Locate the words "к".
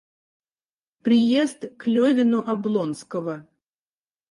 1.77-1.85